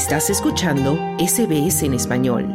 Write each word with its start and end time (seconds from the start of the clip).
Estás 0.00 0.30
escuchando 0.30 0.96
SBS 1.18 1.82
en 1.82 1.92
español. 1.92 2.46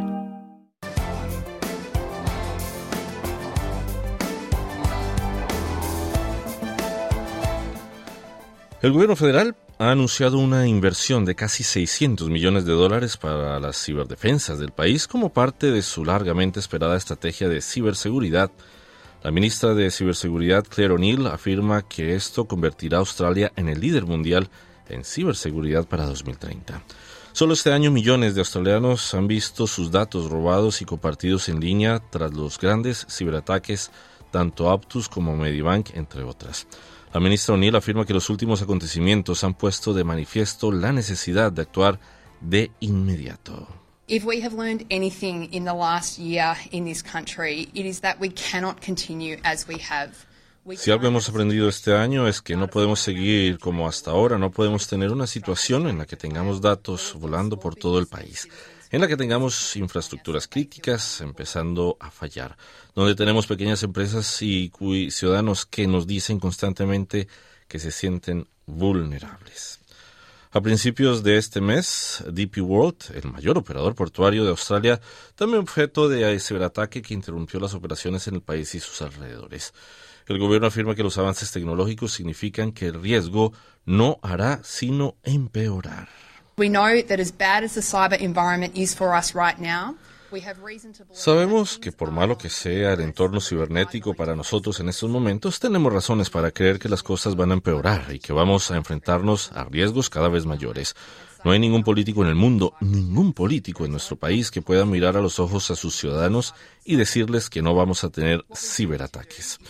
El 8.82 8.90
gobierno 8.90 9.14
federal 9.14 9.54
ha 9.78 9.92
anunciado 9.92 10.38
una 10.38 10.66
inversión 10.66 11.24
de 11.24 11.36
casi 11.36 11.62
600 11.62 12.28
millones 12.30 12.64
de 12.64 12.72
dólares 12.72 13.16
para 13.16 13.60
las 13.60 13.76
ciberdefensas 13.80 14.58
del 14.58 14.72
país 14.72 15.06
como 15.06 15.32
parte 15.32 15.70
de 15.70 15.82
su 15.82 16.04
largamente 16.04 16.58
esperada 16.58 16.96
estrategia 16.96 17.48
de 17.48 17.60
ciberseguridad. 17.60 18.50
La 19.22 19.30
ministra 19.30 19.72
de 19.72 19.92
Ciberseguridad, 19.92 20.64
Claire 20.64 20.94
O'Neill, 20.94 21.28
afirma 21.28 21.82
que 21.82 22.16
esto 22.16 22.46
convertirá 22.46 22.96
a 22.96 23.00
Australia 23.00 23.52
en 23.54 23.68
el 23.68 23.78
líder 23.78 24.04
mundial 24.04 24.50
en 24.88 25.04
ciberseguridad 25.04 25.86
para 25.86 26.06
2030. 26.06 26.82
Solo 27.36 27.52
este 27.52 27.70
año 27.70 27.90
millones 27.90 28.34
de 28.34 28.40
australianos 28.40 29.12
han 29.12 29.28
visto 29.28 29.66
sus 29.66 29.90
datos 29.90 30.30
robados 30.30 30.80
y 30.80 30.86
compartidos 30.86 31.50
en 31.50 31.60
línea 31.60 31.98
tras 31.98 32.32
los 32.32 32.58
grandes 32.58 33.06
ciberataques 33.10 33.90
tanto 34.30 34.70
Aptus 34.70 35.10
como 35.10 35.36
Medibank, 35.36 35.90
entre 35.96 36.22
otras. 36.22 36.66
La 37.12 37.20
ministra 37.20 37.54
O'Neill 37.54 37.76
afirma 37.76 38.06
que 38.06 38.14
los 38.14 38.30
últimos 38.30 38.62
acontecimientos 38.62 39.44
han 39.44 39.52
puesto 39.52 39.92
de 39.92 40.02
manifiesto 40.02 40.72
la 40.72 40.92
necesidad 40.92 41.52
de 41.52 41.60
actuar 41.60 42.00
de 42.40 42.70
inmediato. 42.80 43.68
If 44.08 44.24
we 44.24 44.42
have 44.42 44.56
learned 44.56 44.86
anything 44.90 45.50
in 45.52 45.66
the 45.66 45.74
last 45.74 46.18
year 46.18 46.56
in 46.70 46.86
this 46.86 47.02
country, 47.02 47.68
it 47.74 47.84
is 47.84 48.00
that 48.00 48.16
we 48.18 48.30
cannot 48.30 48.80
continue 48.80 49.36
as 49.44 49.68
we 49.68 49.76
have. 49.90 50.12
Si 50.74 50.90
algo 50.90 51.06
hemos 51.06 51.28
aprendido 51.28 51.68
este 51.68 51.94
año 51.94 52.26
es 52.26 52.42
que 52.42 52.56
no 52.56 52.68
podemos 52.68 52.98
seguir 52.98 53.58
como 53.58 53.86
hasta 53.86 54.10
ahora, 54.10 54.36
no 54.36 54.50
podemos 54.50 54.88
tener 54.88 55.12
una 55.12 55.28
situación 55.28 55.86
en 55.86 55.98
la 55.98 56.06
que 56.06 56.16
tengamos 56.16 56.60
datos 56.60 57.14
volando 57.14 57.58
por 57.58 57.76
todo 57.76 58.00
el 58.00 58.08
país, 58.08 58.48
en 58.90 59.00
la 59.00 59.06
que 59.06 59.16
tengamos 59.16 59.76
infraestructuras 59.76 60.48
críticas 60.48 61.20
empezando 61.20 61.96
a 62.00 62.10
fallar, 62.10 62.56
donde 62.96 63.14
tenemos 63.14 63.46
pequeñas 63.46 63.84
empresas 63.84 64.42
y 64.42 64.72
ciudadanos 65.10 65.66
que 65.66 65.86
nos 65.86 66.06
dicen 66.06 66.40
constantemente 66.40 67.28
que 67.68 67.78
se 67.78 67.92
sienten 67.92 68.48
vulnerables. 68.66 69.80
A 70.50 70.60
principios 70.60 71.22
de 71.22 71.36
este 71.36 71.60
mes, 71.60 72.24
DP 72.28 72.58
World, 72.62 72.96
el 73.14 73.30
mayor 73.30 73.58
operador 73.58 73.94
portuario 73.94 74.42
de 74.42 74.50
Australia, 74.50 75.00
también 75.36 75.60
objeto 75.60 76.08
de 76.08 76.40
ciberataque 76.40 77.02
que 77.02 77.14
interrumpió 77.14 77.60
las 77.60 77.74
operaciones 77.74 78.26
en 78.26 78.36
el 78.36 78.42
país 78.42 78.74
y 78.74 78.80
sus 78.80 79.02
alrededores. 79.02 79.72
El 80.26 80.38
gobierno 80.38 80.66
afirma 80.66 80.94
que 80.94 81.04
los 81.04 81.18
avances 81.18 81.52
tecnológicos 81.52 82.12
significan 82.12 82.72
que 82.72 82.86
el 82.86 83.00
riesgo 83.00 83.52
no 83.84 84.18
hará 84.22 84.60
sino 84.64 85.16
empeorar. 85.22 86.08
Sabemos 91.12 91.78
que 91.78 91.92
por 91.92 92.10
malo 92.10 92.36
que 92.36 92.50
sea 92.50 92.94
el 92.94 93.00
entorno 93.00 93.40
cibernético 93.40 94.14
para 94.14 94.34
nosotros 94.34 94.80
en 94.80 94.88
estos 94.88 95.08
momentos, 95.08 95.60
tenemos 95.60 95.92
razones 95.92 96.30
para 96.30 96.50
creer 96.50 96.80
que 96.80 96.88
las 96.88 97.02
cosas 97.02 97.36
van 97.36 97.52
a 97.52 97.54
empeorar 97.54 98.12
y 98.12 98.18
que 98.18 98.32
vamos 98.32 98.70
a 98.70 98.76
enfrentarnos 98.76 99.52
a 99.52 99.64
riesgos 99.64 100.10
cada 100.10 100.28
vez 100.28 100.44
mayores. 100.44 100.96
No 101.44 101.52
hay 101.52 101.60
ningún 101.60 101.84
político 101.84 102.22
en 102.22 102.28
el 102.28 102.34
mundo, 102.34 102.74
ningún 102.80 103.32
político 103.32 103.84
en 103.84 103.92
nuestro 103.92 104.16
país 104.16 104.50
que 104.50 104.62
pueda 104.62 104.84
mirar 104.84 105.16
a 105.16 105.20
los 105.20 105.38
ojos 105.38 105.70
a 105.70 105.76
sus 105.76 105.94
ciudadanos 105.94 106.54
y 106.84 106.96
decirles 106.96 107.48
que 107.48 107.62
no 107.62 107.74
vamos 107.74 108.02
a 108.02 108.10
tener 108.10 108.44
ciberataques. 108.52 109.60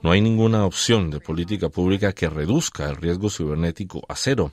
No 0.00 0.12
hay 0.12 0.20
ninguna 0.20 0.64
opción 0.64 1.10
de 1.10 1.18
política 1.18 1.70
pública 1.70 2.12
que 2.12 2.30
reduzca 2.30 2.88
el 2.88 2.96
riesgo 2.96 3.30
cibernético 3.30 4.02
a 4.08 4.14
cero. 4.14 4.52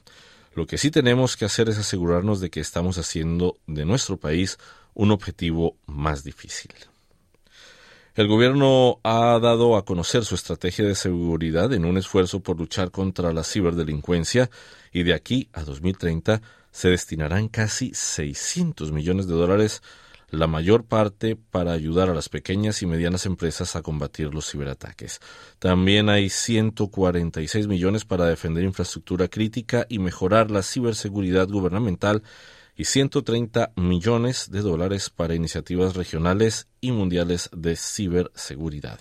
Lo 0.56 0.66
que 0.66 0.80
sí 0.80 0.90
tenemos 0.90 1.38
que 1.38 1.46
hacer 1.46 1.70
es 1.70 1.78
asegurarnos 1.78 2.40
de 2.42 2.50
que 2.50 2.60
estamos 2.60 2.98
haciendo 2.98 3.58
de 3.68 3.86
nuestro 3.86 4.18
país 4.18 4.58
un 4.96 5.12
objetivo 5.12 5.76
más 5.86 6.24
difícil. 6.24 6.72
El 8.16 8.28
gobierno 8.28 9.02
ha 9.04 9.38
dado 9.40 9.76
a 9.76 9.86
conocer 9.86 10.26
su 10.26 10.34
estrategia 10.36 10.86
de 10.86 10.96
seguridad 10.96 11.74
en 11.74 11.86
un 11.86 11.98
esfuerzo 11.98 12.40
por 12.40 12.58
luchar 12.58 12.90
contra 12.90 13.34
la 13.34 13.44
ciberdelincuencia 13.44 14.50
y 14.94 15.04
de 15.04 15.14
aquí 15.14 15.50
a 15.54 15.64
2030 15.64 16.42
se 16.72 16.90
destinarán 16.90 17.50
casi 17.50 17.94
600 17.94 18.92
millones 18.94 19.28
de 19.28 19.34
dólares 19.34 19.84
la 20.30 20.48
mayor 20.48 20.86
parte 20.86 21.36
para 21.36 21.72
ayudar 21.72 22.10
a 22.10 22.14
las 22.14 22.30
pequeñas 22.30 22.82
y 22.82 22.86
medianas 22.86 23.26
empresas 23.26 23.76
a 23.76 23.82
combatir 23.82 24.34
los 24.34 24.50
ciberataques. 24.50 25.20
También 25.60 26.10
hay 26.10 26.30
146 26.30 27.68
millones 27.68 28.06
para 28.06 28.26
defender 28.26 28.64
infraestructura 28.64 29.28
crítica 29.28 29.86
y 29.90 30.00
mejorar 30.00 30.52
la 30.52 30.64
ciberseguridad 30.64 31.48
gubernamental 31.48 32.24
y 32.76 32.86
130 32.86 33.72
millones 33.76 34.52
de 34.52 34.62
dólares 34.62 35.10
para 35.10 35.36
iniciativas 35.36 35.96
regionales 35.96 36.68
y 36.82 36.92
mundiales 36.92 37.50
de 37.56 37.76
ciberseguridad. 37.76 39.00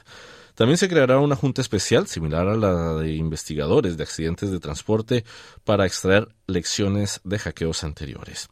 También 0.54 0.78
se 0.78 0.88
creará 0.88 1.18
una 1.18 1.34
junta 1.34 1.60
especial 1.60 2.06
similar 2.06 2.46
a 2.46 2.56
la 2.56 2.94
de 2.94 3.14
investigadores 3.14 3.96
de 3.96 4.04
accidentes 4.04 4.52
de 4.52 4.60
transporte 4.60 5.24
para 5.64 5.84
extraer 5.84 6.28
lecciones 6.46 7.20
de 7.24 7.40
hackeos 7.40 7.82
anteriores. 7.82 8.48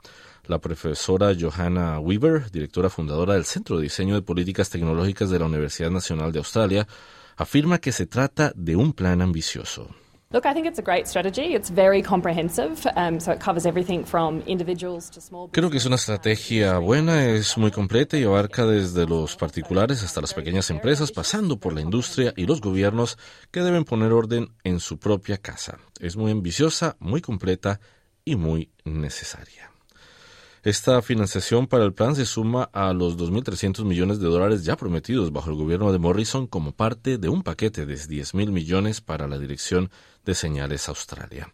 La 0.48 0.58
profesora 0.58 1.32
Johanna 1.38 2.00
Weaver, 2.00 2.50
directora 2.50 2.90
fundadora 2.90 3.34
del 3.34 3.44
Centro 3.44 3.76
de 3.76 3.84
Diseño 3.84 4.16
de 4.16 4.22
Políticas 4.22 4.70
Tecnológicas 4.70 5.30
de 5.30 5.38
la 5.38 5.46
Universidad 5.46 5.90
Nacional 5.90 6.32
de 6.32 6.38
Australia, 6.38 6.86
afirma 7.36 7.78
que 7.78 7.92
se 7.92 8.06
trata 8.06 8.52
de 8.56 8.74
un 8.74 8.92
plan 8.92 9.22
ambicioso. 9.22 9.88
Creo 15.52 15.70
que 15.70 15.76
es 15.76 15.86
una 15.86 15.96
estrategia 15.96 16.78
buena, 16.78 17.26
es 17.26 17.58
muy 17.58 17.70
completa 17.70 18.16
y 18.16 18.24
abarca 18.24 18.64
desde 18.64 19.06
los 19.06 19.36
particulares 19.36 20.02
hasta 20.02 20.22
las 20.22 20.32
pequeñas 20.32 20.70
empresas, 20.70 21.12
pasando 21.12 21.58
por 21.58 21.74
la 21.74 21.82
industria 21.82 22.32
y 22.34 22.46
los 22.46 22.62
gobiernos 22.62 23.18
que 23.50 23.60
deben 23.60 23.84
poner 23.84 24.10
orden 24.12 24.48
en 24.64 24.80
su 24.80 24.98
propia 24.98 25.36
casa. 25.36 25.78
Es 26.00 26.16
muy 26.16 26.32
ambiciosa, 26.32 26.96
muy 26.98 27.20
completa 27.20 27.78
y 28.24 28.36
muy 28.36 28.70
necesaria. 28.84 29.70
Esta 30.64 31.02
financiación 31.02 31.66
para 31.66 31.82
el 31.82 31.92
plan 31.92 32.14
se 32.14 32.24
suma 32.24 32.70
a 32.72 32.92
los 32.92 33.16
2.300 33.18 33.84
millones 33.84 34.20
de 34.20 34.28
dólares 34.28 34.64
ya 34.64 34.76
prometidos 34.76 35.32
bajo 35.32 35.50
el 35.50 35.56
gobierno 35.56 35.90
de 35.90 35.98
Morrison 35.98 36.46
como 36.46 36.70
parte 36.70 37.18
de 37.18 37.28
un 37.28 37.42
paquete 37.42 37.84
de 37.84 37.94
10.000 37.94 38.52
millones 38.52 39.00
para 39.00 39.26
la 39.26 39.40
Dirección 39.40 39.90
de 40.24 40.36
Señales 40.36 40.88
Australia. 40.88 41.52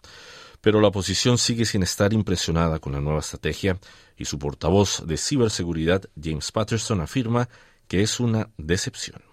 Pero 0.61 0.83
la 0.83 0.89
oposición 0.89 1.39
sigue 1.39 1.65
sin 1.65 1.83
estar 1.83 2.13
impresionada 2.13 2.81
con 2.81 2.93
la 2.93 3.01
nueva 3.01 3.21
estrategia 3.21 3.79
y 4.19 4.27
su 4.27 4.39
portavoz 4.39 5.03
de 5.07 5.17
ciberseguridad, 5.17 6.03
James 6.23 6.53
Patterson, 6.53 7.01
afirma 7.01 7.49
que 7.87 8.03
es 8.03 8.21
una 8.21 8.51
decepción. 8.59 9.28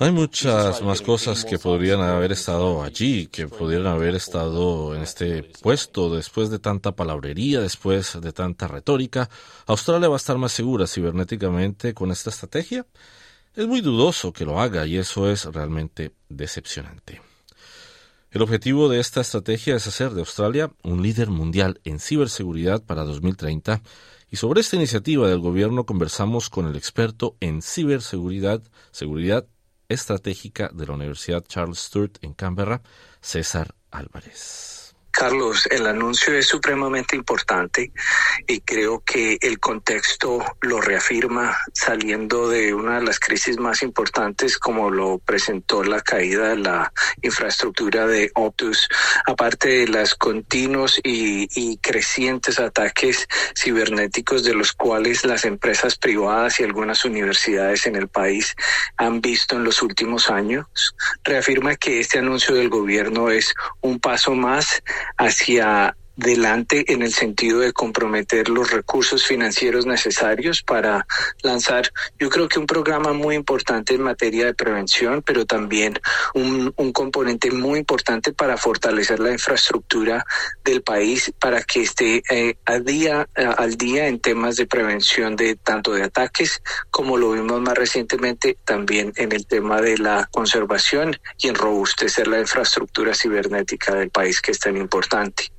Hay 0.00 0.10
muchas 0.10 0.82
más 0.82 1.00
cosas 1.02 1.44
que 1.44 1.56
podrían 1.56 2.00
haber 2.00 2.32
estado 2.32 2.82
allí, 2.82 3.28
que 3.28 3.46
podrían 3.46 3.86
haber 3.86 4.16
estado 4.16 4.96
en 4.96 5.02
este 5.02 5.44
puesto 5.62 6.12
después 6.12 6.50
de 6.50 6.58
tanta 6.58 6.90
palabrería, 6.90 7.60
después 7.60 8.20
de 8.20 8.32
tanta 8.32 8.66
retórica. 8.66 9.30
¿Australia 9.66 10.08
va 10.08 10.16
a 10.16 10.16
estar 10.16 10.36
más 10.36 10.50
segura 10.50 10.88
cibernéticamente 10.88 11.94
con 11.94 12.10
esta 12.10 12.30
estrategia? 12.30 12.84
Es 13.54 13.68
muy 13.68 13.82
dudoso 13.82 14.32
que 14.32 14.44
lo 14.44 14.60
haga 14.60 14.84
y 14.84 14.96
eso 14.96 15.30
es 15.30 15.44
realmente 15.44 16.10
decepcionante. 16.28 17.20
El 18.32 18.42
objetivo 18.42 18.88
de 18.88 18.98
esta 18.98 19.20
estrategia 19.20 19.76
es 19.76 19.86
hacer 19.86 20.10
de 20.10 20.20
Australia 20.20 20.72
un 20.82 21.02
líder 21.02 21.30
mundial 21.30 21.80
en 21.84 22.00
ciberseguridad 22.00 22.82
para 22.82 23.04
2030 23.04 23.80
y 24.30 24.36
sobre 24.36 24.60
esta 24.60 24.76
iniciativa 24.76 25.28
del 25.28 25.40
gobierno 25.40 25.86
conversamos 25.86 26.50
con 26.50 26.66
el 26.66 26.76
experto 26.76 27.36
en 27.40 27.62
ciberseguridad, 27.62 28.62
seguridad 28.90 29.46
estratégica 29.88 30.70
de 30.74 30.86
la 30.86 30.94
Universidad 30.94 31.44
Charles 31.46 31.78
Sturt 31.78 32.18
en 32.22 32.34
Canberra, 32.34 32.82
César 33.20 33.74
Álvarez. 33.90 34.85
Carlos, 35.16 35.66
el 35.70 35.86
anuncio 35.86 36.34
es 36.34 36.46
supremamente 36.46 37.16
importante 37.16 37.90
y 38.46 38.60
creo 38.60 39.00
que 39.00 39.38
el 39.40 39.58
contexto 39.58 40.44
lo 40.60 40.82
reafirma 40.82 41.56
saliendo 41.72 42.50
de 42.50 42.74
una 42.74 42.96
de 42.96 43.06
las 43.06 43.18
crisis 43.18 43.58
más 43.58 43.82
importantes 43.82 44.58
como 44.58 44.90
lo 44.90 45.16
presentó 45.16 45.82
la 45.82 46.02
caída 46.02 46.50
de 46.50 46.58
la 46.58 46.92
infraestructura 47.22 48.06
de 48.06 48.30
Optus, 48.34 48.90
aparte 49.26 49.68
de 49.68 49.88
los 49.88 50.14
continuos 50.16 51.00
y, 51.02 51.78
crecientes 51.78 52.60
ataques 52.60 53.26
cibernéticos 53.56 54.44
de 54.44 54.52
los 54.52 54.72
cuales 54.72 55.24
las 55.24 55.46
empresas 55.46 55.96
privadas 55.96 56.60
y 56.60 56.64
algunas 56.64 57.06
universidades 57.06 57.86
en 57.86 57.96
el 57.96 58.08
país 58.08 58.54
han 58.98 59.22
visto 59.22 59.56
en 59.56 59.64
los 59.64 59.80
últimos 59.80 60.28
años, 60.28 60.66
reafirma 61.24 61.76
que 61.76 62.00
este 62.00 62.18
anuncio 62.18 62.54
del 62.54 62.68
gobierno 62.68 63.30
es 63.30 63.54
un 63.80 63.98
paso 63.98 64.34
más 64.34 64.82
hacia 65.18 65.96
delante 66.16 66.92
en 66.92 67.02
el 67.02 67.12
sentido 67.12 67.60
de 67.60 67.72
comprometer 67.72 68.48
los 68.48 68.70
recursos 68.70 69.24
financieros 69.24 69.86
necesarios 69.86 70.62
para 70.62 71.06
lanzar, 71.42 71.90
yo 72.18 72.30
creo 72.30 72.48
que 72.48 72.58
un 72.58 72.66
programa 72.66 73.12
muy 73.12 73.34
importante 73.34 73.94
en 73.94 74.02
materia 74.02 74.46
de 74.46 74.54
prevención, 74.54 75.22
pero 75.22 75.46
también 75.46 75.98
un, 76.34 76.72
un 76.76 76.92
componente 76.92 77.50
muy 77.50 77.78
importante 77.78 78.32
para 78.32 78.56
fortalecer 78.56 79.20
la 79.20 79.32
infraestructura 79.32 80.24
del 80.64 80.82
país 80.82 81.32
para 81.38 81.62
que 81.62 81.82
esté 81.82 82.22
eh, 82.30 82.56
a 82.64 82.78
día, 82.78 83.28
al 83.34 83.76
día 83.76 84.08
en 84.08 84.18
temas 84.18 84.56
de 84.56 84.66
prevención 84.66 85.36
de 85.36 85.56
tanto 85.56 85.92
de 85.92 86.02
ataques 86.02 86.62
como 86.90 87.16
lo 87.16 87.32
vimos 87.32 87.60
más 87.60 87.76
recientemente 87.76 88.56
también 88.64 89.12
en 89.16 89.32
el 89.32 89.46
tema 89.46 89.80
de 89.80 89.98
la 89.98 90.28
conservación 90.30 91.16
y 91.38 91.48
en 91.48 91.54
robustecer 91.54 92.28
la 92.28 92.40
infraestructura 92.40 93.14
cibernética 93.14 93.94
del 93.94 94.10
país 94.10 94.40
que 94.40 94.52
es 94.52 94.58
tan 94.58 94.76
importante. 94.76 95.55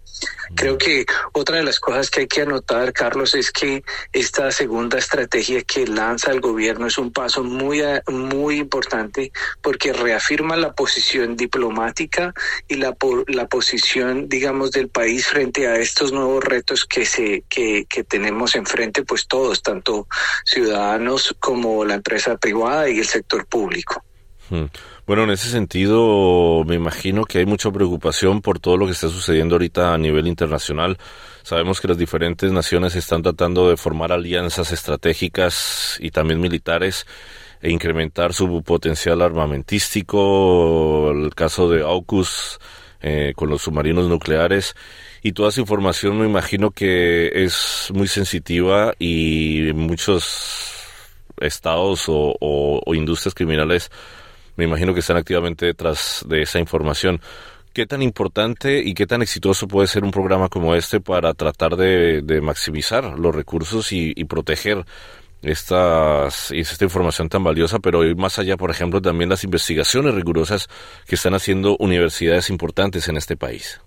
Creo 0.55 0.77
que 0.77 1.05
otra 1.33 1.57
de 1.57 1.63
las 1.63 1.79
cosas 1.79 2.09
que 2.09 2.21
hay 2.21 2.27
que 2.27 2.41
anotar, 2.41 2.93
Carlos, 2.93 3.35
es 3.35 3.51
que 3.51 3.83
esta 4.13 4.51
segunda 4.51 4.97
estrategia 4.97 5.61
que 5.63 5.85
lanza 5.85 6.31
el 6.31 6.39
gobierno 6.39 6.87
es 6.87 6.97
un 6.97 7.11
paso 7.11 7.43
muy, 7.43 7.81
muy 8.07 8.57
importante 8.57 9.31
porque 9.61 9.93
reafirma 9.93 10.55
la 10.55 10.73
posición 10.73 11.35
diplomática 11.35 12.33
y 12.67 12.75
la, 12.75 12.95
la 13.27 13.47
posición, 13.47 14.29
digamos, 14.29 14.71
del 14.71 14.87
país 14.87 15.27
frente 15.27 15.67
a 15.67 15.77
estos 15.77 16.11
nuevos 16.11 16.43
retos 16.43 16.85
que, 16.85 17.05
se, 17.05 17.43
que, 17.49 17.85
que 17.85 18.03
tenemos 18.03 18.55
enfrente, 18.55 19.03
pues 19.03 19.27
todos, 19.27 19.61
tanto 19.61 20.07
ciudadanos 20.45 21.35
como 21.39 21.83
la 21.83 21.95
empresa 21.95 22.37
privada 22.37 22.89
y 22.89 22.99
el 22.99 23.07
sector 23.07 23.45
público. 23.45 24.03
Bueno, 25.07 25.23
en 25.23 25.29
ese 25.29 25.49
sentido, 25.49 26.65
me 26.65 26.75
imagino 26.75 27.23
que 27.23 27.37
hay 27.37 27.45
mucha 27.45 27.71
preocupación 27.71 28.41
por 28.41 28.59
todo 28.59 28.75
lo 28.75 28.87
que 28.87 28.91
está 28.91 29.07
sucediendo 29.07 29.55
ahorita 29.55 29.93
a 29.93 29.97
nivel 29.97 30.27
internacional. 30.27 30.97
Sabemos 31.43 31.79
que 31.79 31.87
las 31.87 31.97
diferentes 31.97 32.51
naciones 32.51 32.93
están 32.93 33.23
tratando 33.23 33.69
de 33.69 33.77
formar 33.77 34.11
alianzas 34.11 34.73
estratégicas 34.73 35.97
y 36.01 36.11
también 36.11 36.41
militares 36.41 37.07
e 37.61 37.71
incrementar 37.71 38.33
su 38.33 38.61
potencial 38.63 39.21
armamentístico. 39.21 41.11
El 41.11 41.33
caso 41.33 41.69
de 41.69 41.83
AUKUS 41.83 42.59
eh, 42.99 43.31
con 43.33 43.49
los 43.49 43.61
submarinos 43.61 44.09
nucleares. 44.09 44.75
Y 45.23 45.31
toda 45.31 45.49
esa 45.49 45.61
información 45.61 46.19
me 46.19 46.25
imagino 46.25 46.71
que 46.71 47.31
es 47.45 47.91
muy 47.93 48.09
sensitiva 48.09 48.93
y 48.99 49.71
muchos 49.73 50.73
estados 51.39 52.07
o 52.09 52.93
industrias 52.93 53.33
criminales 53.33 53.89
me 54.57 54.65
imagino 54.65 54.93
que 54.93 54.99
están 54.99 55.17
activamente 55.17 55.67
detrás 55.67 56.25
de 56.27 56.41
esa 56.41 56.59
información. 56.59 57.21
¿Qué 57.73 57.85
tan 57.85 58.01
importante 58.01 58.79
y 58.79 58.95
qué 58.95 59.05
tan 59.05 59.21
exitoso 59.21 59.67
puede 59.67 59.87
ser 59.87 60.03
un 60.03 60.11
programa 60.11 60.49
como 60.49 60.75
este 60.75 60.99
para 60.99 61.33
tratar 61.35 61.75
de, 61.75 62.41
maximizar 62.41 63.19
los 63.19 63.33
recursos 63.33 63.91
y, 63.91 64.13
proteger 64.25 64.83
estas, 65.43 66.51
esta 66.51 66.83
información 66.83 67.29
tan 67.29 67.43
valiosa, 67.43 67.77
pero 67.77 68.01
más 68.15 68.39
allá, 68.39 68.57
por 68.57 68.71
ejemplo, 68.71 68.99
también 68.99 69.29
las 69.29 69.43
investigaciones 69.43 70.15
rigurosas 70.15 70.67
que 71.05 71.15
están 71.15 71.35
haciendo 71.35 71.77
universidades 71.77 72.49
importantes 72.49 73.07
en 73.09 73.17
este 73.17 73.37
país? 73.37 73.79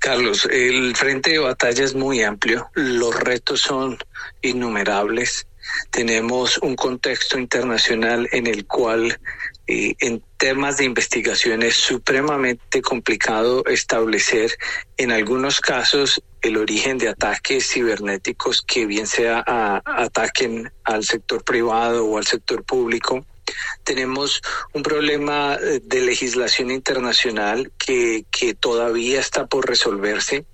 Carlos, 0.00 0.48
el 0.50 0.96
frente 0.96 1.30
de 1.30 1.38
batalla 1.38 1.84
es 1.84 1.94
muy 1.94 2.24
amplio, 2.24 2.68
los 2.74 3.14
retos 3.14 3.60
son 3.60 3.96
innumerables, 4.40 5.46
tenemos 5.90 6.58
un 6.58 6.76
contexto 6.76 7.38
internacional 7.38 8.28
en 8.32 8.46
el 8.46 8.66
cual 8.66 9.18
eh, 9.66 9.94
en 10.00 10.22
temas 10.36 10.78
de 10.78 10.84
investigación 10.84 11.62
es 11.62 11.76
supremamente 11.76 12.82
complicado 12.82 13.64
establecer 13.66 14.56
en 14.96 15.12
algunos 15.12 15.60
casos 15.60 16.22
el 16.40 16.56
origen 16.56 16.98
de 16.98 17.08
ataques 17.08 17.68
cibernéticos 17.70 18.62
que 18.62 18.86
bien 18.86 19.06
sea 19.06 19.44
ataquen 19.46 20.72
al 20.84 21.04
sector 21.04 21.44
privado 21.44 22.06
o 22.06 22.18
al 22.18 22.26
sector 22.26 22.64
público 22.64 23.24
tenemos 23.84 24.42
un 24.72 24.82
problema 24.82 25.54
eh, 25.54 25.80
de 25.82 26.00
legislación 26.00 26.70
internacional 26.70 27.72
que, 27.78 28.24
que 28.30 28.54
todavía 28.54 29.20
está 29.20 29.46
por 29.46 29.68
resolverse. 29.68 30.46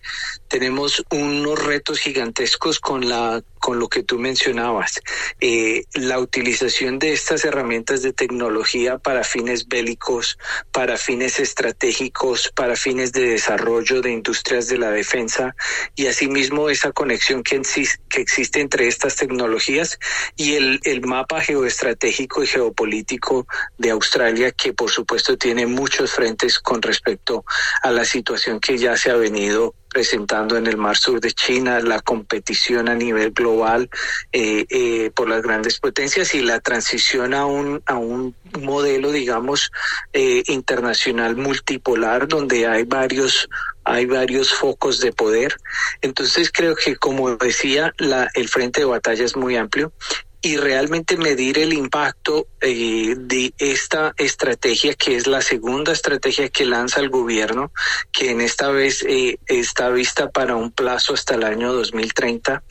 Tenemos 0.49 1.05
unos 1.11 1.63
retos 1.63 1.99
gigantescos 1.99 2.81
con 2.81 3.09
la 3.09 3.43
con 3.69 3.79
lo 3.79 3.89
que 3.89 4.03
tú 4.03 4.19
mencionabas, 4.19 4.99
eh, 5.43 5.85
la 5.93 6.19
utilización 6.21 6.99
de 6.99 7.13
estas 7.13 7.45
herramientas 7.45 8.01
de 8.01 8.15
tecnología 8.15 8.97
para 8.97 9.25
fines 9.25 9.69
bélicos, 9.69 10.39
para 10.73 10.97
fines 10.97 11.39
estratégicos, 11.39 12.51
para 12.55 12.77
fines 12.77 13.13
de 13.13 13.29
desarrollo 13.29 14.01
de 14.01 14.13
industrias 14.13 14.69
de 14.69 14.79
la 14.79 14.91
defensa 14.91 15.55
y 15.95 16.07
asimismo 16.07 16.71
esa 16.71 16.93
conexión 16.93 17.43
que, 17.43 17.57
existe 17.57 18.61
entre 18.63 18.89
estas 18.89 19.17
tecnologías 19.17 19.99
y 20.35 20.55
el 20.55 21.03
mapa 21.03 21.43
geoestratégico 21.43 22.43
y 22.43 22.47
geopolítico 22.47 23.47
de 23.77 23.91
Australia 23.91 24.51
que 24.51 24.73
por 24.73 24.91
supuesto 24.91 25.37
tiene 25.37 25.67
muchos 25.67 26.13
frentes 26.13 26.59
con 26.59 26.81
respecto 26.81 27.45
a 27.83 27.91
la 27.91 28.07
situación 28.07 28.61
que 28.61 28.79
ya 28.79 28.97
se 28.97 29.11
ha 29.11 29.17
venido 29.17 29.75
presentando 29.99 30.57
en 30.57 30.69
el 30.69 30.77
Mar 30.77 30.97
Sur 30.97 31.21
de 31.21 31.33
China, 31.33 31.81
la 31.81 31.99
competición 31.99 32.89
a 32.89 32.95
nivel 32.95 33.33
global 33.33 33.91
eh, 34.31 34.65
eh, 34.71 35.11
por 35.13 35.29
las 35.29 35.43
grandes 35.43 35.81
potencias 35.81 36.37
y 36.37 36.41
la 36.41 36.61
transición 36.61 37.35
a 37.35 37.47
un, 37.47 37.83
a 37.85 37.97
un 37.97 38.33
modelo, 38.61 39.11
digamos, 39.11 39.73
eh, 40.13 40.45
internacional 40.47 41.35
multipolar 41.35 42.29
donde 42.29 42.69
hay 42.69 42.85
varios 42.85 43.49
hay 43.83 44.07
varios 44.07 44.53
focos 44.53 45.01
de 45.01 45.13
poder. 45.13 45.57
Entonces 46.01 46.53
creo 46.53 46.77
que, 46.77 46.95
como 46.95 47.35
decía, 47.37 47.93
la, 47.97 48.29
el 48.35 48.49
frente 48.49 48.83
de 48.83 48.87
batalla 48.87 49.25
es 49.25 49.35
muy 49.35 49.57
amplio 49.57 49.93
y 50.41 50.57
realmente 50.57 51.17
medir 51.17 51.59
el 51.59 51.73
impacto 51.73 52.47
eh, 52.61 53.15
de 53.17 53.53
esta 53.59 54.15
estrategia, 54.17 54.95
que 54.95 55.17
es 55.17 55.27
la 55.27 55.43
segunda 55.43 55.93
estrategia 55.93 56.49
que 56.49 56.65
lanza 56.65 57.01
el 57.01 57.11
gobierno, 57.11 57.73
que 58.13 58.31
en 58.31 58.41
esta 58.41 58.71
vez 58.71 59.05
eh, 59.09 59.39
está 59.47 59.91
vista 59.91 60.31
para 60.31 60.55
un 60.55 60.71
plazo 60.71 61.15
hasta 61.15 61.35
el 61.35 61.43
año 61.43 61.73
2030. 61.73 62.63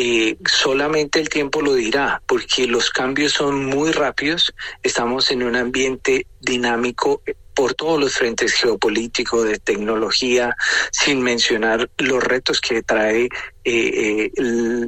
Eh, 0.00 0.36
solamente 0.46 1.18
el 1.18 1.28
tiempo 1.28 1.60
lo 1.60 1.74
dirá, 1.74 2.22
porque 2.26 2.68
los 2.68 2.90
cambios 2.90 3.32
son 3.32 3.64
muy 3.64 3.90
rápidos, 3.90 4.54
estamos 4.84 5.32
en 5.32 5.42
un 5.42 5.56
ambiente 5.56 6.28
dinámico 6.40 7.22
por 7.58 7.74
todos 7.74 7.98
los 7.98 8.14
frentes 8.14 8.52
geopolíticos, 8.52 9.44
de 9.44 9.58
tecnología, 9.58 10.54
sin 10.92 11.20
mencionar 11.22 11.90
los 11.98 12.22
retos 12.22 12.60
que 12.60 12.84
trae 12.84 13.24
eh, 13.24 13.30
eh, 13.64 14.30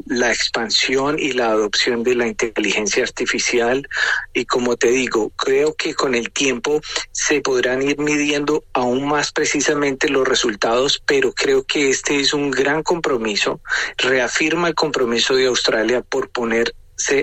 la 0.07 0.31
expansión 0.31 1.19
y 1.19 1.33
la 1.33 1.49
adopción 1.49 2.05
de 2.05 2.15
la 2.15 2.29
inteligencia 2.29 3.03
artificial. 3.03 3.89
Y 4.33 4.45
como 4.45 4.77
te 4.77 4.93
digo, 4.93 5.31
creo 5.31 5.75
que 5.75 5.95
con 5.95 6.15
el 6.15 6.31
tiempo 6.31 6.81
se 7.11 7.41
podrán 7.41 7.83
ir 7.83 7.99
midiendo 7.99 8.63
aún 8.73 9.05
más 9.05 9.33
precisamente 9.33 10.09
los 10.09 10.29
resultados, 10.29 11.03
pero 11.05 11.33
creo 11.33 11.65
que 11.65 11.91
este 11.91 12.21
es 12.21 12.33
un 12.33 12.53
gran 12.53 12.85
compromiso, 12.85 13.61
reafirma 13.97 14.69
el 14.69 14.77
compromiso 14.77 15.35
de 15.35 15.47
Australia 15.47 16.03
por 16.03 16.31
poner 16.31 16.73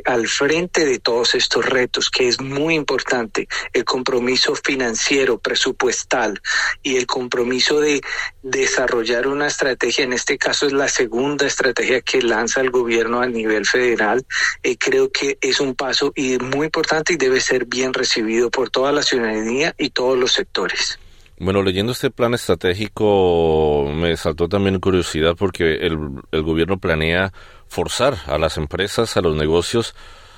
al 0.06 0.28
frente 0.28 0.86
de 0.86 1.00
todos 1.00 1.36
estos 1.36 1.66
retos, 1.66 2.10
que 2.10 2.28
es 2.28 2.40
muy 2.42 2.76
importante, 2.76 3.48
el 3.74 3.86
compromiso 3.86 4.56
financiero, 4.56 5.38
presupuestal 5.40 6.42
y 6.84 6.98
el 6.98 7.06
compromiso 7.06 7.80
de 7.80 8.02
desarrollar 8.42 9.28
una 9.28 9.48
estrategia, 9.48 10.04
en 10.04 10.14
este 10.14 10.38
caso 10.38 10.68
es 10.68 10.74
la 10.74 10.88
segunda 10.88 11.46
estrategia 11.46 12.02
que 12.02 12.22
lanza 12.22 12.62
el 12.62 12.72
gobierno 12.72 13.22
a 13.22 13.28
nivel 13.28 13.66
federal, 13.66 14.26
eh, 14.64 14.78
creo 14.78 15.12
que 15.12 15.38
es 15.42 15.60
un 15.60 15.76
paso 15.76 16.12
y 16.16 16.38
muy 16.38 16.66
importante 16.66 17.14
y 17.14 17.18
debe 17.18 17.42
ser 17.42 17.66
bien 17.66 17.94
recibido 17.94 18.50
por 18.50 18.70
toda 18.70 18.92
la 18.92 19.04
ciudadanía 19.04 19.74
y 19.78 19.90
todos 19.90 20.18
los 20.18 20.34
sectores. 20.34 21.00
Bueno, 21.40 21.62
leyendo 21.62 21.92
este 21.92 22.10
plan 22.10 22.34
estratégico 22.34 23.92
me 23.94 24.18
saltó 24.18 24.50
también 24.50 24.80
curiosidad 24.80 25.36
porque 25.38 25.86
el, 25.86 25.98
gobierno 26.32 26.80
planea 26.80 27.32
forzar 27.68 28.18
a 28.26 28.40
las 28.40 28.58
empresas, 28.58 29.18
a 29.18 29.22
los 29.22 29.36
negocios, 29.36 29.94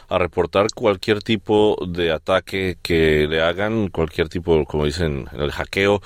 a 0.09 0.17
reportar 0.17 0.67
cualquier 0.75 1.23
tipo 1.23 1.77
de 1.87 2.11
ataque 2.11 2.77
que 2.81 3.27
le 3.29 3.41
hagan, 3.41 3.87
cualquier 3.87 4.27
tipo, 4.27 4.65
como 4.65 4.83
dicen, 4.83 5.29
el 5.31 5.53
hackeo 5.53 6.01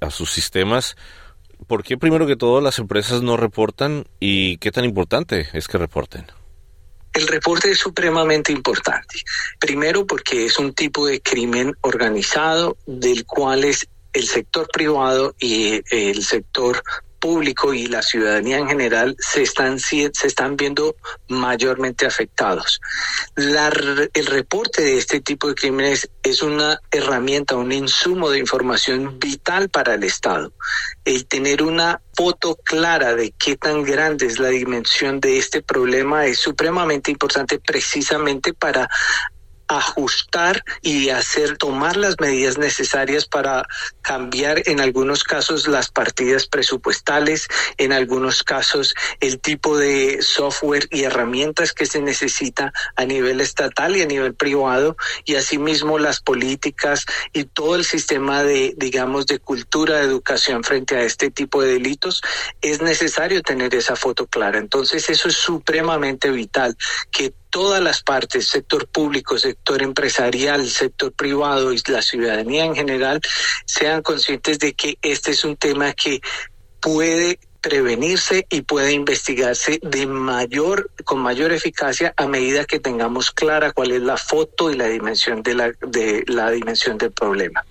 a 0.00 0.10
sus 0.10 0.30
sistemas. 0.30 0.96
¿Por 1.66 1.82
qué 1.82 1.98
primero 1.98 2.26
que 2.26 2.36
todo 2.36 2.62
las 2.62 2.78
empresas 2.78 3.20
no 3.20 3.36
reportan 3.36 4.06
y 4.18 4.56
qué 4.58 4.72
tan 4.72 4.86
importante 4.86 5.48
es 5.52 5.68
que 5.68 5.76
reporten? 5.76 6.24
El 7.12 7.26
reporte 7.26 7.70
es 7.70 7.78
supremamente 7.78 8.52
importante. 8.52 9.18
Primero 9.58 10.06
porque 10.06 10.46
es 10.46 10.58
un 10.58 10.72
tipo 10.72 11.06
de 11.06 11.20
crimen 11.20 11.74
organizado 11.82 12.78
del 12.86 13.26
cual 13.26 13.64
es 13.64 13.88
el 14.12 14.26
sector 14.26 14.68
privado 14.72 15.34
y 15.38 15.82
el 15.90 16.24
sector 16.24 16.82
público 17.18 17.74
y 17.74 17.86
la 17.86 18.02
ciudadanía 18.02 18.58
en 18.58 18.68
general 18.68 19.16
se 19.18 19.42
están, 19.42 19.78
se 19.78 20.10
están 20.22 20.56
viendo 20.56 20.96
mayormente 21.28 22.06
afectados. 22.06 22.80
el 23.36 24.26
reporte 24.26 24.82
de 24.82 24.98
este 24.98 25.20
tipo 25.20 25.48
de 25.48 25.54
crímenes 25.54 26.08
es 26.22 26.42
una 26.42 26.80
herramienta, 26.90 27.56
un 27.56 27.72
insumo 27.72 28.30
de 28.30 28.38
información 28.38 29.18
vital 29.18 29.68
para 29.68 29.94
el 29.94 30.04
Estado. 30.04 30.52
El 31.04 31.26
tener 31.26 31.62
una 31.62 32.00
foto 32.16 32.56
clara 32.56 33.14
de 33.14 33.32
qué 33.32 33.56
tan 33.56 33.82
grande 33.82 34.26
es 34.26 34.38
la 34.38 34.48
dimensión 34.48 35.20
de 35.20 35.38
este 35.38 35.62
problema 35.62 36.26
es 36.26 36.38
supremamente 36.38 37.10
importante 37.10 37.58
precisamente 37.58 38.52
para 38.52 38.88
ajustar 39.68 40.64
y 40.82 41.10
hacer 41.10 41.58
tomar 41.58 41.96
las 41.96 42.16
medidas 42.18 42.58
necesarias 42.58 43.26
para 43.26 43.66
cambiar 44.00 44.62
en 44.66 44.80
algunos 44.80 45.24
casos 45.24 45.68
las 45.68 45.90
partidas 45.90 46.46
presupuestales, 46.46 47.48
en 47.76 47.92
algunos 47.92 48.42
casos 48.42 48.94
el 49.20 49.38
tipo 49.38 49.76
de 49.76 50.22
software 50.22 50.88
y 50.90 51.02
herramientas 51.04 51.72
que 51.72 51.86
se 51.86 52.00
necesita 52.00 52.72
a 52.96 53.04
nivel 53.04 53.40
estatal 53.40 53.96
y 53.96 54.02
a 54.02 54.06
nivel 54.06 54.34
privado 54.34 54.96
y 55.26 55.34
asimismo 55.34 55.98
las 55.98 56.20
políticas 56.20 57.04
y 57.32 57.44
todo 57.44 57.76
el 57.76 57.84
sistema 57.84 58.42
de 58.42 58.74
digamos 58.76 59.26
de 59.26 59.38
cultura 59.38 59.98
de 59.98 60.04
educación 60.04 60.64
frente 60.64 60.96
a 60.96 61.02
este 61.02 61.30
tipo 61.30 61.62
de 61.62 61.74
delitos 61.74 62.22
es 62.62 62.80
necesario 62.80 63.42
tener 63.42 63.74
esa 63.74 63.96
foto 63.96 64.26
clara. 64.26 64.58
Entonces 64.58 65.10
eso 65.10 65.28
es 65.28 65.36
supremamente 65.36 66.30
vital 66.30 66.76
que 67.10 67.34
todas 67.50 67.82
las 67.82 68.02
partes, 68.02 68.48
sector 68.48 68.86
público, 68.86 69.38
sector 69.38 69.82
empresarial, 69.82 70.68
sector 70.68 71.12
privado 71.12 71.72
y 71.72 71.80
la 71.88 72.02
ciudadanía 72.02 72.64
en 72.64 72.74
general, 72.74 73.20
sean 73.64 74.02
conscientes 74.02 74.58
de 74.58 74.74
que 74.74 74.98
este 75.02 75.32
es 75.32 75.44
un 75.44 75.56
tema 75.56 75.92
que 75.92 76.20
puede 76.80 77.38
prevenirse 77.60 78.46
y 78.48 78.62
puede 78.62 78.92
investigarse 78.92 79.80
de 79.82 80.06
mayor 80.06 80.90
con 81.04 81.18
mayor 81.18 81.52
eficacia 81.52 82.14
a 82.16 82.26
medida 82.26 82.64
que 82.64 82.78
tengamos 82.78 83.30
clara 83.30 83.72
cuál 83.72 83.90
es 83.90 84.02
la 84.02 84.16
foto 84.16 84.70
y 84.70 84.76
la 84.76 84.86
dimensión 84.86 85.42
de 85.42 85.54
la 85.54 85.72
de 85.80 86.24
la 86.28 86.50
dimensión 86.50 86.98
del 86.98 87.12
problema. 87.12 87.64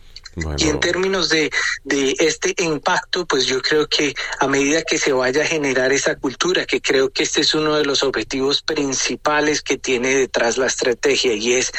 Y 0.57 0.67
en 0.69 0.79
términos 0.79 1.29
de, 1.29 1.49
de 1.83 2.15
este 2.19 2.53
impacto, 2.63 3.25
pues 3.25 3.45
yo 3.47 3.61
creo 3.61 3.87
que 3.87 4.13
a 4.39 4.47
medida 4.47 4.83
que 4.83 4.99
se 4.99 5.11
vaya 5.11 5.41
a 5.41 5.47
generar 5.47 5.91
esa 5.91 6.15
cultura, 6.15 6.65
que 6.65 6.79
creo 6.79 7.09
que 7.09 7.23
este 7.23 7.41
es 7.41 7.55
uno 7.55 7.75
de 7.75 7.85
los 7.85 8.03
objetivos 8.03 8.61
principales 8.61 9.63
que 9.63 9.77
tiene 9.77 10.15
detrás 10.15 10.57
la 10.57 10.67
estrategia 10.67 11.33
y 11.33 11.53
es 11.53 11.71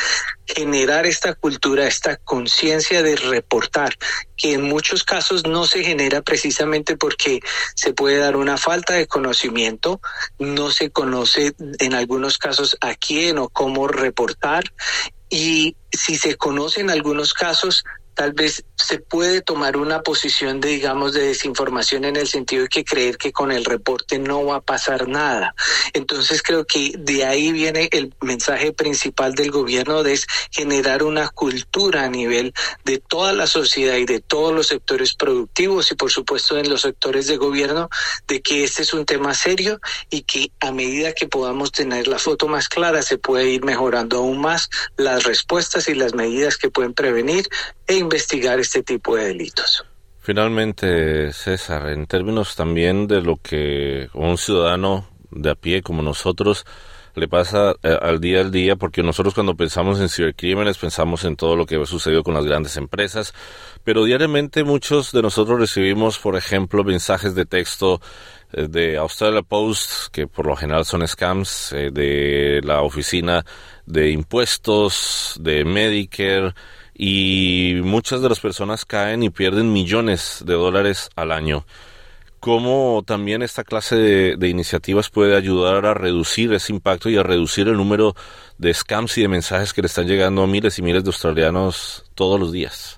generar 0.45 1.07
esta 1.07 1.35
cultura, 1.35 1.87
esta 1.87 2.17
conciencia 2.17 3.03
de 3.03 3.15
reportar, 3.17 3.97
que 4.37 4.55
en 4.55 4.63
muchos 4.63 5.05
casos 5.05 5.47
no 5.47 5.67
se 5.67 5.85
genera 5.85 6.23
precisamente 6.23 6.97
porque 6.97 7.41
se 7.77 7.93
puede 7.93 8.19
dar 8.19 8.37
una 8.37 8.57
falta 8.57 8.95
de 8.95 9.07
conocimiento, 9.07 10.01
no 10.39 10.71
se 10.73 10.91
conoce 10.91 11.55
en 11.79 11.95
algunos 11.95 12.39
casos 12.39 12.77
a 12.81 12.95
quién 12.95 13.39
o 13.39 13.49
cómo 13.49 13.87
reportar 13.87 14.65
y 15.29 15.77
si 15.93 16.17
se 16.17 16.37
conoce 16.37 16.81
en 16.81 16.91
algunos 16.91 17.35
casos, 17.35 17.85
tal 18.19 18.33
vez 18.33 18.65
se 18.79 18.99
puede 18.99 19.43
tomar 19.43 19.77
una 19.77 20.03
posición 20.03 20.61
de, 20.61 20.71
digamos, 20.71 21.13
de 21.13 21.29
desinformación 21.29 22.05
en 22.05 22.17
el 22.17 22.29
sentido 22.29 22.63
de 22.63 22.69
que 22.69 22.85
creer 22.85 23.19
que 23.19 23.33
con 23.33 23.53
el 23.53 23.65
reporte 23.65 24.19
no 24.19 24.45
va 24.45 24.57
a 24.57 24.61
pasar 24.61 25.09
nada. 25.09 25.55
Entonces 25.93 26.43
creo 26.43 26.65
que 26.65 26.95
de 26.99 27.25
ahí 27.25 27.53
viene 27.53 27.89
el 27.93 28.15
mensaje 28.21 28.73
principal 28.73 29.35
del 29.35 29.51
gobierno 29.51 30.03
de 30.03 30.09
es 30.13 30.27
generar 30.51 31.03
una 31.03 31.29
cultura 31.29 32.05
a 32.05 32.09
nivel 32.09 32.53
de 32.85 32.99
toda 32.99 33.33
la 33.33 33.47
sociedad 33.47 33.97
y 33.97 34.05
de 34.05 34.21
todos 34.21 34.55
los 34.55 34.69
sectores 34.69 35.15
productivos 35.15 35.91
y 35.93 35.95
por 35.95 36.11
supuesto 36.11 36.59
en 36.59 36.69
los 36.69 36.83
sectores 36.83 37.27
de 37.27 37.37
gobierno 37.37 37.89
de 38.27 38.41
que 38.41 38.65
este 38.65 38.83
es 38.83 38.93
un 38.93 39.05
tema 39.05 39.35
serio 39.35 39.81
y 40.11 40.23
que 40.23 40.51
a 40.61 40.73
medida 40.73 41.13
que 41.13 41.29
podamos 41.29 41.73
tener 41.73 42.09
la 42.09 42.19
foto 42.19 42.49
más 42.49 42.69
clara 42.69 43.03
se 43.03 43.19
puede 43.19 43.49
ir 43.49 43.65
mejorando 43.65 44.19
aún 44.19 44.41
más 44.41 44.71
las 44.97 45.25
respuestas 45.25 45.89
y 45.89 45.95
las 45.95 46.15
medidas 46.15 46.57
que 46.57 46.71
pueden 46.71 46.95
prevenir 46.95 47.49
e 47.87 47.97
investigar 47.97 48.61
este 48.69 48.83
tipo 48.83 49.17
de 49.17 49.29
delitos. 49.29 49.85
Finalmente, 50.21 51.33
César, 51.33 51.89
en 51.89 52.07
términos 52.07 52.55
también 52.55 53.07
de 53.07 53.23
lo 53.23 53.37
que 53.37 54.11
un 54.13 54.37
ciudadano 54.37 55.09
de 55.31 55.51
a 55.51 55.55
pie 55.55 55.81
como 55.83 56.03
nosotros 56.03 56.67
le 57.15 57.29
pasa 57.29 57.75
eh, 57.83 57.99
al 58.01 58.21
día 58.21 58.41
al 58.41 58.51
día, 58.51 58.77
porque 58.77 59.03
nosotros 59.03 59.33
cuando 59.33 59.57
pensamos 59.57 60.01
en 60.01 60.11
cibercrímenes 60.11 60.77
pensamos 60.77 61.25
en 61.25 61.35
todo 61.35 61.57
lo 61.57 61.65
que 61.65 61.77
ha 61.77 61.87
sucedido 61.87 62.23
con 62.23 62.35
las 62.35 62.45
grandes 62.45 62.77
empresas, 62.77 63.33
pero 63.85 64.05
diariamente 64.05 64.65
muchos 64.65 65.13
de 65.13 65.23
nosotros 65.23 65.59
recibimos, 65.59 66.19
por 66.19 66.37
ejemplo, 66.37 66.85
mensajes 66.85 67.35
de 67.35 67.47
texto 67.47 68.03
eh, 68.53 68.67
de 68.69 68.99
Australia 68.99 69.41
Post, 69.41 70.13
que 70.13 70.27
por 70.27 70.47
lo 70.47 70.57
general 70.57 70.85
son 70.85 71.09
scams, 71.09 71.73
eh, 71.73 71.91
de 71.91 72.61
la 72.63 72.83
oficina 72.83 73.47
de 73.87 74.11
impuestos, 74.11 75.39
de 75.41 75.65
Medicare, 75.65 76.53
y 76.99 77.77
muchas 77.85 78.21
de 78.21 78.29
las 78.29 78.41
personas 78.41 78.85
caen 78.85 79.23
y 79.23 79.31
pierden 79.31 79.73
millones 79.73 80.43
de 80.45 80.55
dólares 80.55 81.11
al 81.15 81.31
año. 81.31 81.65
¿Cómo 82.41 83.03
también 83.07 83.43
esta 83.43 83.65
clase 83.65 83.97
de, 84.37 84.49
iniciativas 84.49 85.09
puede 85.09 85.37
ayudar 85.37 85.87
a 85.87 85.95
reducir 85.95 86.53
ese 86.53 86.73
impacto 86.73 87.09
y 87.09 87.17
a 87.17 87.23
reducir 87.23 87.69
el 87.69 87.77
número 87.77 88.15
de 88.59 88.75
scams 88.75 89.17
y 89.19 89.23
de 89.23 89.29
mensajes 89.29 89.73
que 89.73 89.83
le 89.83 89.87
están 89.87 90.07
llegando 90.07 90.43
a 90.43 90.47
miles 90.47 90.79
y 90.79 90.83
miles 90.83 91.05
de 91.05 91.09
australianos 91.09 92.05
todos 92.15 92.39
los 92.39 92.53
días? 92.53 92.98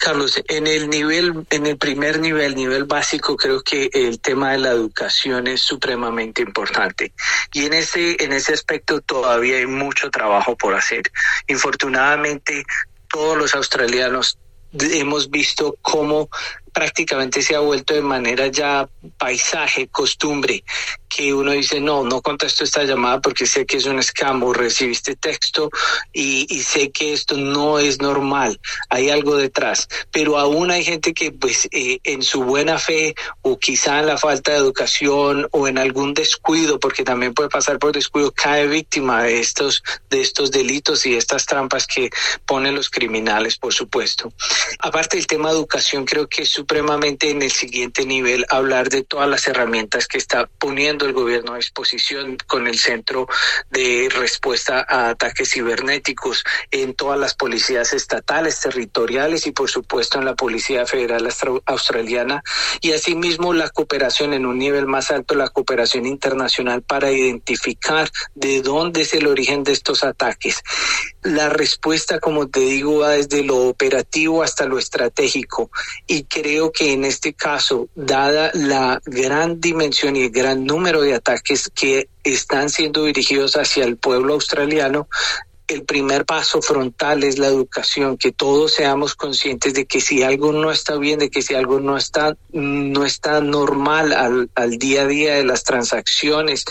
Carlos, 0.00 0.42
en 0.48 0.66
el 0.66 0.88
nivel, 0.88 1.46
en 1.50 1.66
el 1.66 1.76
primer 1.76 2.20
nivel, 2.20 2.54
nivel 2.56 2.84
básico, 2.84 3.36
creo 3.36 3.62
que 3.62 3.90
el 3.92 4.18
tema 4.18 4.52
de 4.52 4.58
la 4.58 4.70
educación 4.70 5.46
es 5.46 5.60
supremamente 5.60 6.40
importante. 6.40 7.12
Y 7.52 7.66
en 7.66 7.74
ese, 7.74 8.16
en 8.24 8.32
ese 8.32 8.54
aspecto 8.54 9.02
todavía 9.02 9.58
hay 9.58 9.66
mucho 9.66 10.10
trabajo 10.10 10.56
por 10.56 10.74
hacer. 10.74 11.02
Infortunadamente, 11.48 12.64
todos 13.08 13.36
los 13.36 13.54
australianos 13.54 14.38
hemos 14.72 15.28
visto 15.28 15.76
cómo 15.82 16.30
prácticamente 16.72 17.42
se 17.42 17.54
ha 17.54 17.60
vuelto 17.60 17.94
de 17.94 18.02
manera 18.02 18.46
ya 18.48 18.88
paisaje, 19.18 19.88
costumbre, 19.88 20.64
que 21.08 21.34
uno 21.34 21.50
dice, 21.50 21.80
no, 21.80 22.04
no 22.04 22.22
contesto 22.22 22.62
esta 22.62 22.84
llamada 22.84 23.20
porque 23.20 23.44
sé 23.44 23.66
que 23.66 23.78
es 23.78 23.86
un 23.86 23.98
escambo, 23.98 24.52
recibiste 24.52 25.16
texto 25.16 25.70
y, 26.12 26.46
sé 26.60 26.90
que 26.92 27.12
esto 27.12 27.36
no 27.36 27.78
es 27.78 28.00
normal, 28.00 28.60
hay 28.90 29.10
algo 29.10 29.36
detrás, 29.36 29.88
pero 30.12 30.38
aún 30.38 30.70
hay 30.70 30.84
gente 30.84 31.12
que 31.12 31.32
pues 31.32 31.68
eh, 31.72 31.98
en 32.04 32.22
su 32.22 32.44
buena 32.44 32.78
fe 32.78 33.14
o 33.42 33.58
quizá 33.58 33.98
en 33.98 34.06
la 34.06 34.18
falta 34.18 34.52
de 34.52 34.58
educación 34.58 35.48
o 35.50 35.66
en 35.66 35.78
algún 35.78 36.14
descuido, 36.14 36.78
porque 36.78 37.02
también 37.02 37.34
puede 37.34 37.48
pasar 37.48 37.78
por 37.78 37.92
descuido, 37.92 38.30
cae 38.30 38.68
víctima 38.68 39.24
de 39.24 39.40
estos, 39.40 39.82
de 40.10 40.20
estos 40.20 40.52
delitos 40.52 41.06
y 41.06 41.16
estas 41.16 41.44
trampas 41.44 41.86
que 41.86 42.10
ponen 42.46 42.74
los 42.74 42.88
criminales, 42.88 43.56
por 43.56 43.74
supuesto. 43.74 44.32
Aparte 44.78 45.16
del 45.16 45.26
tema 45.26 45.48
de 45.48 45.56
educación, 45.56 46.04
creo 46.04 46.28
que 46.28 46.42
es 46.42 46.50
supremamente 46.60 47.30
en 47.30 47.40
el 47.40 47.50
siguiente 47.50 48.04
nivel 48.04 48.44
hablar 48.50 48.90
de 48.90 49.02
todas 49.02 49.26
las 49.26 49.46
herramientas 49.46 50.06
que 50.06 50.18
está 50.18 50.46
poniendo 50.58 51.06
el 51.06 51.14
gobierno 51.14 51.54
a 51.54 51.56
disposición 51.56 52.36
con 52.46 52.66
el 52.66 52.78
Centro 52.78 53.26
de 53.70 54.10
Respuesta 54.14 54.84
a 54.86 55.08
Ataques 55.08 55.52
Cibernéticos 55.52 56.44
en 56.70 56.92
todas 56.92 57.18
las 57.18 57.34
policías 57.34 57.94
estatales, 57.94 58.60
territoriales 58.60 59.46
y 59.46 59.52
por 59.52 59.70
supuesto 59.70 60.18
en 60.18 60.26
la 60.26 60.34
Policía 60.34 60.84
Federal 60.84 61.26
Australiana 61.64 62.42
y 62.82 62.92
asimismo 62.92 63.54
la 63.54 63.70
cooperación 63.70 64.34
en 64.34 64.44
un 64.44 64.58
nivel 64.58 64.86
más 64.86 65.10
alto, 65.10 65.36
la 65.36 65.48
cooperación 65.48 66.04
internacional 66.04 66.82
para 66.82 67.10
identificar 67.10 68.10
de 68.34 68.60
dónde 68.60 69.00
es 69.00 69.14
el 69.14 69.26
origen 69.26 69.64
de 69.64 69.72
estos 69.72 70.04
ataques. 70.04 70.62
La 71.22 71.50
respuesta, 71.50 72.18
como 72.18 72.48
te 72.48 72.60
digo, 72.60 73.00
va 73.00 73.10
desde 73.10 73.44
lo 73.44 73.68
operativo 73.68 74.42
hasta 74.42 74.64
lo 74.64 74.78
estratégico. 74.78 75.70
Y 76.06 76.24
creo 76.24 76.72
que 76.72 76.92
en 76.92 77.04
este 77.04 77.34
caso, 77.34 77.88
dada 77.94 78.50
la 78.54 79.00
gran 79.04 79.60
dimensión 79.60 80.16
y 80.16 80.22
el 80.24 80.30
gran 80.30 80.64
número 80.64 81.02
de 81.02 81.14
ataques 81.14 81.70
que 81.74 82.08
están 82.24 82.70
siendo 82.70 83.04
dirigidos 83.04 83.56
hacia 83.56 83.84
el 83.84 83.96
pueblo 83.96 84.34
australiano, 84.34 85.08
el 85.70 85.84
primer 85.84 86.24
paso 86.24 86.60
frontal 86.60 87.22
es 87.22 87.38
la 87.38 87.46
educación, 87.46 88.16
que 88.16 88.32
todos 88.32 88.74
seamos 88.74 89.14
conscientes 89.14 89.72
de 89.72 89.86
que 89.86 90.00
si 90.00 90.22
algo 90.22 90.52
no 90.52 90.72
está 90.72 90.96
bien, 90.96 91.20
de 91.20 91.30
que 91.30 91.42
si 91.42 91.54
algo 91.54 91.78
no 91.78 91.96
está, 91.96 92.36
no 92.52 93.04
está 93.04 93.40
normal 93.40 94.12
al, 94.12 94.50
al 94.56 94.78
día 94.78 95.02
a 95.02 95.06
día 95.06 95.34
de 95.34 95.44
las 95.44 95.62
transacciones, 95.62 96.64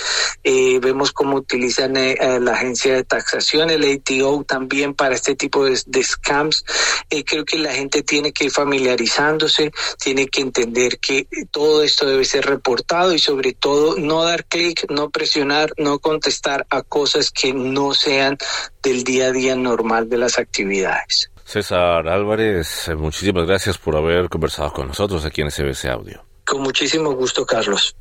eh, 0.44 0.80
vemos 0.82 1.14
cómo 1.14 1.38
utilizan 1.38 1.96
eh, 1.96 2.18
la 2.42 2.54
agencia 2.54 2.94
de 2.94 3.04
taxación, 3.06 3.70
el 3.70 3.84
ATO 3.84 4.44
también 4.44 4.94
para 4.94 5.16
este 5.16 5.36
tipo 5.36 5.66
de, 5.66 5.78
scams. 6.04 6.66
Eh, 7.10 7.24
creo 7.24 7.46
que 7.46 7.58
la 7.58 7.74
gente 7.74 8.04
tiene 8.04 8.34
que 8.34 8.46
ir 8.46 8.52
familiarizándose, 8.52 9.72
tiene 9.98 10.28
que 10.28 10.42
entender 10.42 11.00
que 11.00 11.28
todo 11.52 11.84
esto 11.84 12.06
debe 12.06 12.26
ser 12.26 12.46
reportado 12.46 13.14
y 13.14 13.20
sobre 13.20 13.54
todo 13.54 13.96
no 13.98 14.24
dar 14.24 14.46
clic, 14.46 14.86
no 14.90 15.10
presionar, 15.10 15.72
no 15.78 16.00
contestar 16.00 16.66
a 16.70 16.82
cosas 16.82 17.32
que 17.32 17.54
no 17.54 17.94
sean 17.94 18.38
del 18.84 19.04
día 19.04 19.28
a 19.28 19.32
día 19.32 19.56
normal 19.56 20.10
de 20.10 20.18
las 20.18 20.38
actividades. 20.38 21.30
César 21.44 22.08
Álvarez, 22.08 22.92
muchísimas 22.96 23.48
gracias 23.48 23.78
por 23.78 23.96
haber 23.96 24.30
conversado 24.30 24.72
con 24.72 24.88
nosotros 24.88 25.26
aquí 25.26 25.42
en 25.42 25.50
SBC 25.50 25.86
Audio. 25.86 26.24
Con 26.46 26.62
muchísimo 26.62 27.12
gusto, 27.14 27.46
Carlos. 27.46 27.96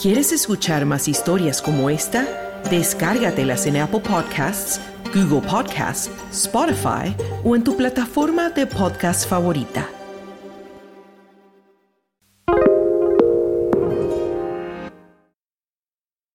¿Quieres 0.00 0.32
escuchar 0.32 0.84
más 0.84 1.08
historias 1.08 1.62
como 1.62 1.88
esta? 1.88 2.60
Descárgatelas 2.70 3.66
en 3.66 3.78
Apple 3.78 4.00
Podcasts, 4.00 4.80
Google 5.14 5.48
Podcasts, 5.48 6.10
Spotify 6.30 7.14
o 7.42 7.56
en 7.56 7.64
tu 7.64 7.76
plataforma 7.76 8.50
de 8.50 8.66
podcast 8.66 9.28
favorita. 9.28 9.88